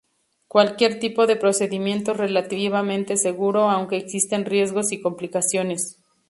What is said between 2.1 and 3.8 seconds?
es relativamente seguro,